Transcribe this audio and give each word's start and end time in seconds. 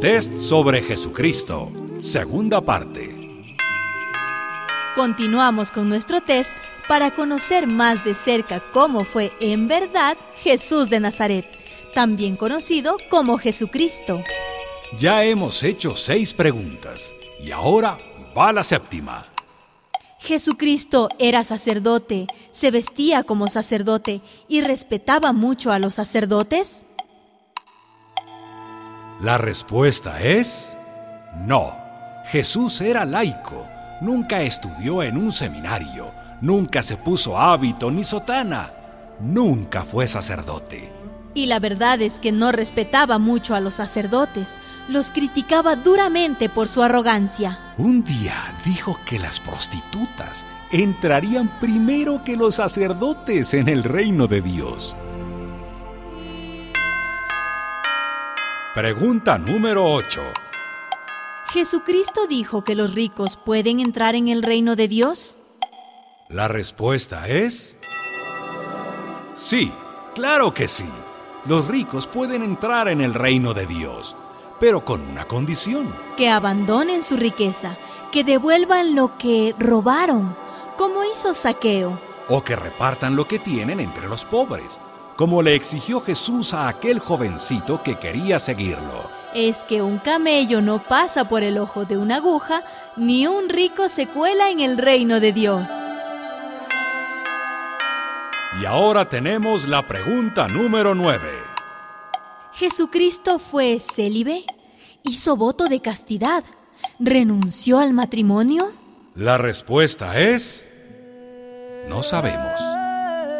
Test 0.00 0.34
sobre 0.34 0.82
Jesucristo, 0.82 1.70
segunda 2.00 2.60
parte. 2.60 3.10
Continuamos 4.94 5.70
con 5.70 5.88
nuestro 5.88 6.20
test 6.20 6.50
para 6.88 7.12
conocer 7.12 7.66
más 7.66 8.04
de 8.04 8.14
cerca 8.14 8.60
cómo 8.72 9.04
fue 9.04 9.32
en 9.40 9.68
verdad 9.68 10.16
Jesús 10.42 10.90
de 10.90 11.00
Nazaret, 11.00 11.46
también 11.94 12.36
conocido 12.36 12.96
como 13.10 13.38
Jesucristo. 13.38 14.22
Ya 14.98 15.24
hemos 15.24 15.62
hecho 15.62 15.96
seis 15.96 16.34
preguntas 16.34 17.12
y 17.42 17.50
ahora 17.50 17.96
va 18.36 18.52
la 18.52 18.64
séptima. 18.64 19.26
Jesucristo 20.18 21.08
era 21.18 21.42
sacerdote, 21.42 22.26
se 22.50 22.70
vestía 22.70 23.24
como 23.24 23.48
sacerdote 23.48 24.20
y 24.48 24.60
respetaba 24.60 25.32
mucho 25.32 25.72
a 25.72 25.80
los 25.80 25.94
sacerdotes. 25.94 26.86
La 29.22 29.38
respuesta 29.38 30.20
es 30.20 30.76
no. 31.46 31.78
Jesús 32.24 32.80
era 32.80 33.04
laico, 33.04 33.68
nunca 34.00 34.42
estudió 34.42 35.00
en 35.04 35.16
un 35.16 35.30
seminario, 35.30 36.10
nunca 36.40 36.82
se 36.82 36.96
puso 36.96 37.38
hábito 37.38 37.92
ni 37.92 38.02
sotana, 38.02 38.72
nunca 39.20 39.82
fue 39.82 40.08
sacerdote. 40.08 40.92
Y 41.34 41.46
la 41.46 41.60
verdad 41.60 42.02
es 42.02 42.14
que 42.14 42.32
no 42.32 42.50
respetaba 42.50 43.18
mucho 43.18 43.54
a 43.54 43.60
los 43.60 43.74
sacerdotes, 43.74 44.56
los 44.88 45.12
criticaba 45.12 45.76
duramente 45.76 46.48
por 46.48 46.66
su 46.66 46.82
arrogancia. 46.82 47.60
Un 47.78 48.02
día 48.02 48.34
dijo 48.64 48.98
que 49.06 49.20
las 49.20 49.38
prostitutas 49.38 50.44
entrarían 50.72 51.46
primero 51.60 52.24
que 52.24 52.36
los 52.36 52.56
sacerdotes 52.56 53.54
en 53.54 53.68
el 53.68 53.84
reino 53.84 54.26
de 54.26 54.40
Dios. 54.40 54.96
Pregunta 58.74 59.36
número 59.36 59.84
8. 59.84 60.22
¿Jesucristo 61.52 62.26
dijo 62.26 62.64
que 62.64 62.74
los 62.74 62.94
ricos 62.94 63.36
pueden 63.36 63.80
entrar 63.80 64.14
en 64.14 64.28
el 64.28 64.42
reino 64.42 64.76
de 64.76 64.88
Dios? 64.88 65.36
La 66.30 66.48
respuesta 66.48 67.28
es... 67.28 67.76
Sí, 69.34 69.70
claro 70.14 70.54
que 70.54 70.68
sí. 70.68 70.88
Los 71.44 71.68
ricos 71.68 72.06
pueden 72.06 72.42
entrar 72.42 72.88
en 72.88 73.02
el 73.02 73.12
reino 73.12 73.52
de 73.52 73.66
Dios, 73.66 74.16
pero 74.58 74.86
con 74.86 75.02
una 75.02 75.26
condición. 75.26 75.94
Que 76.16 76.30
abandonen 76.30 77.02
su 77.02 77.18
riqueza, 77.18 77.76
que 78.10 78.24
devuelvan 78.24 78.94
lo 78.94 79.18
que 79.18 79.54
robaron, 79.58 80.34
como 80.78 81.04
hizo 81.04 81.34
Saqueo. 81.34 82.00
O 82.30 82.42
que 82.42 82.56
repartan 82.56 83.16
lo 83.16 83.28
que 83.28 83.38
tienen 83.38 83.80
entre 83.80 84.08
los 84.08 84.24
pobres 84.24 84.80
como 85.22 85.40
le 85.40 85.54
exigió 85.54 86.00
Jesús 86.00 86.52
a 86.52 86.66
aquel 86.66 86.98
jovencito 86.98 87.80
que 87.84 87.94
quería 87.94 88.40
seguirlo. 88.40 89.08
Es 89.32 89.58
que 89.58 89.80
un 89.80 89.98
camello 89.98 90.60
no 90.60 90.82
pasa 90.82 91.28
por 91.28 91.44
el 91.44 91.58
ojo 91.58 91.84
de 91.84 91.96
una 91.96 92.16
aguja, 92.16 92.64
ni 92.96 93.28
un 93.28 93.48
rico 93.48 93.88
se 93.88 94.08
cuela 94.08 94.50
en 94.50 94.58
el 94.58 94.78
reino 94.78 95.20
de 95.20 95.32
Dios. 95.32 95.64
Y 98.60 98.64
ahora 98.66 99.08
tenemos 99.08 99.68
la 99.68 99.86
pregunta 99.86 100.48
número 100.48 100.92
9. 100.96 101.20
¿Jesucristo 102.54 103.38
fue 103.38 103.78
célibe? 103.78 104.42
¿Hizo 105.04 105.36
voto 105.36 105.68
de 105.68 105.80
castidad? 105.80 106.42
¿Renunció 106.98 107.78
al 107.78 107.92
matrimonio? 107.92 108.72
La 109.14 109.38
respuesta 109.38 110.18
es... 110.18 110.68
No 111.88 112.02
sabemos. 112.02 112.60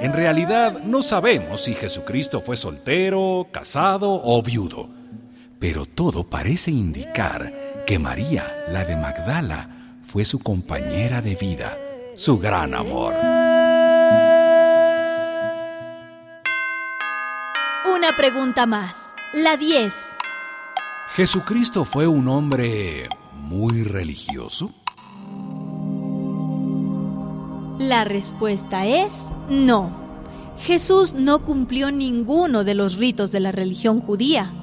En 0.00 0.12
realidad 0.12 0.80
no 0.84 1.02
sabemos 1.02 1.62
si 1.62 1.74
Jesucristo 1.74 2.40
fue 2.40 2.56
soltero, 2.56 3.48
casado 3.52 4.20
o 4.24 4.42
viudo, 4.42 4.88
pero 5.58 5.86
todo 5.86 6.24
parece 6.28 6.70
indicar 6.70 7.84
que 7.86 7.98
María, 7.98 8.64
la 8.68 8.84
de 8.84 8.96
Magdala, 8.96 9.70
fue 10.04 10.24
su 10.24 10.40
compañera 10.40 11.22
de 11.22 11.36
vida, 11.36 11.76
su 12.16 12.38
gran 12.38 12.74
amor. 12.74 13.14
Una 17.86 18.16
pregunta 18.16 18.66
más, 18.66 18.96
la 19.32 19.56
10. 19.56 19.92
¿Jesucristo 21.14 21.84
fue 21.84 22.06
un 22.06 22.28
hombre 22.28 23.08
muy 23.32 23.84
religioso? 23.84 24.72
La 27.84 28.04
respuesta 28.04 28.86
es 28.86 29.26
no. 29.50 29.90
Jesús 30.56 31.12
no 31.12 31.44
cumplió 31.44 31.92
ninguno 31.92 32.64
de 32.64 32.74
los 32.74 32.96
ritos 32.96 33.30
de 33.30 33.40
la 33.40 33.52
religión 33.52 34.00
judía. 34.00 34.54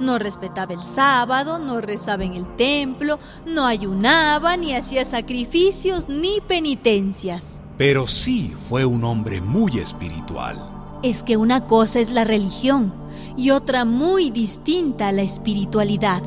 No 0.00 0.18
respetaba 0.18 0.74
el 0.74 0.82
sábado, 0.82 1.60
no 1.60 1.80
rezaba 1.80 2.24
en 2.24 2.34
el 2.34 2.56
templo, 2.56 3.20
no 3.46 3.64
ayunaba, 3.64 4.56
ni 4.56 4.72
hacía 4.72 5.04
sacrificios 5.04 6.08
ni 6.08 6.40
penitencias. 6.48 7.46
Pero 7.78 8.08
sí 8.08 8.52
fue 8.68 8.84
un 8.84 9.04
hombre 9.04 9.40
muy 9.40 9.78
espiritual. 9.78 10.58
Es 11.04 11.22
que 11.22 11.36
una 11.36 11.68
cosa 11.68 12.00
es 12.00 12.10
la 12.10 12.24
religión 12.24 12.92
y 13.36 13.50
otra 13.50 13.84
muy 13.84 14.30
distinta 14.30 15.12
la 15.12 15.22
espiritualidad. 15.22 16.24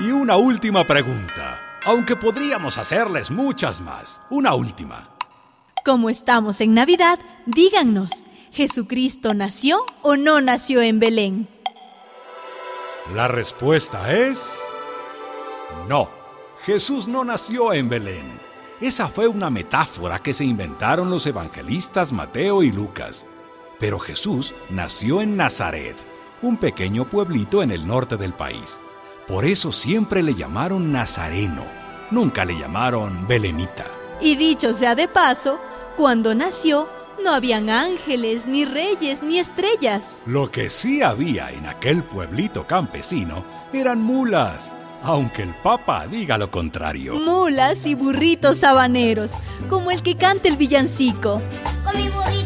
Y 0.00 0.10
una 0.10 0.36
última 0.36 0.84
pregunta 0.84 1.69
aunque 1.84 2.16
podríamos 2.16 2.78
hacerles 2.78 3.30
muchas 3.30 3.80
más. 3.80 4.20
Una 4.30 4.54
última. 4.54 5.10
Como 5.84 6.10
estamos 6.10 6.60
en 6.60 6.74
Navidad, 6.74 7.18
díganos, 7.46 8.10
¿Jesucristo 8.52 9.32
nació 9.34 9.84
o 10.02 10.16
no 10.16 10.40
nació 10.40 10.82
en 10.82 10.98
Belén? 11.00 11.48
La 13.14 13.28
respuesta 13.28 14.14
es... 14.14 14.58
No, 15.88 16.10
Jesús 16.64 17.08
no 17.08 17.24
nació 17.24 17.72
en 17.72 17.88
Belén. 17.88 18.40
Esa 18.80 19.08
fue 19.08 19.28
una 19.28 19.50
metáfora 19.50 20.18
que 20.20 20.34
se 20.34 20.44
inventaron 20.44 21.10
los 21.10 21.26
evangelistas 21.26 22.12
Mateo 22.12 22.62
y 22.62 22.72
Lucas. 22.72 23.24
Pero 23.78 23.98
Jesús 23.98 24.54
nació 24.68 25.22
en 25.22 25.36
Nazaret, 25.36 25.96
un 26.42 26.56
pequeño 26.56 27.08
pueblito 27.08 27.62
en 27.62 27.70
el 27.70 27.86
norte 27.86 28.16
del 28.16 28.34
país. 28.34 28.80
Por 29.30 29.44
eso 29.44 29.70
siempre 29.70 30.24
le 30.24 30.34
llamaron 30.34 30.90
Nazareno, 30.90 31.64
nunca 32.10 32.44
le 32.44 32.58
llamaron 32.58 33.28
Belemita. 33.28 33.86
Y 34.20 34.34
dicho 34.34 34.72
sea 34.72 34.96
de 34.96 35.06
paso, 35.06 35.60
cuando 35.96 36.34
nació 36.34 36.88
no 37.22 37.30
habían 37.30 37.70
ángeles, 37.70 38.46
ni 38.46 38.64
reyes, 38.64 39.22
ni 39.22 39.38
estrellas. 39.38 40.02
Lo 40.26 40.50
que 40.50 40.68
sí 40.68 41.02
había 41.02 41.50
en 41.50 41.66
aquel 41.66 42.02
pueblito 42.02 42.66
campesino 42.66 43.44
eran 43.72 44.02
mulas, 44.02 44.72
aunque 45.04 45.44
el 45.44 45.54
Papa 45.62 46.08
diga 46.08 46.36
lo 46.36 46.50
contrario. 46.50 47.14
Mulas 47.14 47.86
y 47.86 47.94
burritos 47.94 48.64
habaneros, 48.64 49.30
como 49.68 49.92
el 49.92 50.02
que 50.02 50.16
canta 50.16 50.48
el 50.48 50.56
villancico. 50.56 51.40
Con 51.84 52.02
mi 52.02 52.08
burrito 52.08 52.39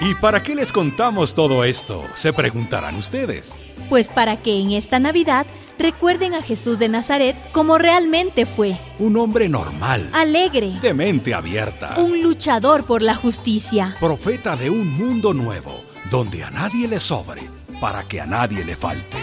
¿Y 0.00 0.14
para 0.14 0.42
qué 0.42 0.54
les 0.54 0.72
contamos 0.72 1.34
todo 1.34 1.64
esto? 1.64 2.04
Se 2.14 2.32
preguntarán 2.32 2.94
ustedes. 2.94 3.58
Pues 3.88 4.08
para 4.08 4.36
que 4.36 4.60
en 4.60 4.70
esta 4.70 5.00
Navidad 5.00 5.44
recuerden 5.76 6.34
a 6.34 6.42
Jesús 6.42 6.78
de 6.78 6.88
Nazaret 6.88 7.36
como 7.50 7.78
realmente 7.78 8.46
fue. 8.46 8.78
Un 9.00 9.16
hombre 9.16 9.48
normal. 9.48 10.08
Alegre. 10.12 10.78
De 10.80 10.94
mente 10.94 11.34
abierta. 11.34 11.96
Un 11.98 12.22
luchador 12.22 12.84
por 12.84 13.02
la 13.02 13.16
justicia. 13.16 13.96
Profeta 13.98 14.54
de 14.54 14.70
un 14.70 14.92
mundo 14.96 15.34
nuevo, 15.34 15.82
donde 16.10 16.44
a 16.44 16.50
nadie 16.50 16.86
le 16.86 17.00
sobre, 17.00 17.42
para 17.80 18.04
que 18.04 18.20
a 18.20 18.26
nadie 18.26 18.64
le 18.64 18.76
falte. 18.76 19.16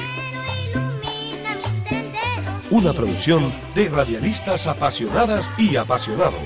Una 2.69 2.91
producción 2.91 3.53
de 3.75 3.88
radialistas 3.88 4.68
apasionadas 4.68 5.50
y 5.58 5.78
apasionados. 5.78 6.41